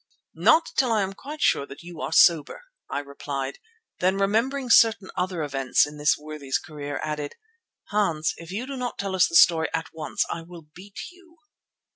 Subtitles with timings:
[0.33, 3.59] "Not till I am quite sure that you are sober," I replied;
[3.99, 7.35] then, remembering certain other events in this worthy's career, added;
[7.89, 11.37] "Hans, if you do not tell us the story at once I will beat you."